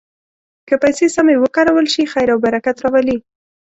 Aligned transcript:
که 0.67 0.75
پیسې 0.83 1.05
سمې 1.15 1.35
وکارول 1.39 1.85
شي، 1.93 2.03
خیر 2.13 2.29
او 2.33 2.39
برکت 2.45 2.77
راولي. 2.83 3.17